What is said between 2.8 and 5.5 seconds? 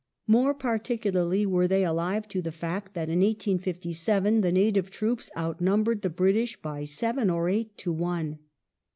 that in 1857 the native troops